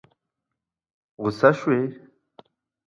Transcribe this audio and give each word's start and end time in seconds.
غوسه 1.21 1.49
شوې؟ 1.59 1.81